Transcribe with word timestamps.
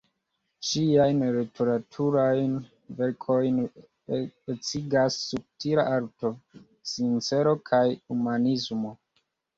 Ŝiajn 0.67 1.19
literaturajn 1.39 2.55
verkojn 3.01 3.59
ecigas 4.19 5.19
subtila 5.27 5.87
arto, 5.99 6.33
sincero 6.95 7.55
kaj 7.73 7.87
humanismo. 7.99 8.97